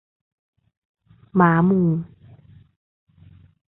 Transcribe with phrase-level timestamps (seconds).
[1.35, 1.87] หมาหมู่